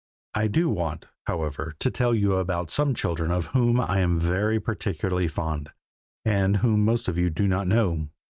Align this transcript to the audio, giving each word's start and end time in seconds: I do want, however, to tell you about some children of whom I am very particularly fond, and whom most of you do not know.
I 0.33 0.47
do 0.47 0.67
want, 0.67 1.05
however, 1.27 1.75
to 1.77 1.91
tell 1.91 2.15
you 2.15 2.37
about 2.37 2.71
some 2.71 2.95
children 2.95 3.29
of 3.29 3.45
whom 3.53 3.79
I 3.79 3.99
am 3.99 4.19
very 4.19 4.59
particularly 4.59 5.27
fond, 5.27 5.69
and 6.25 6.57
whom 6.57 6.83
most 6.83 7.07
of 7.07 7.19
you 7.19 7.29
do 7.29 7.47
not 7.47 7.67
know. 7.67 8.09